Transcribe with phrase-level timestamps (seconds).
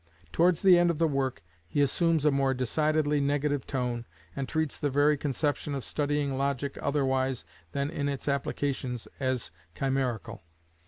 [0.31, 4.75] Towards the end of the work, he assumes a more decidedly negative tone, and treats
[4.79, 10.41] the very conception of studying Logic otherwise than in its applications as chimerical.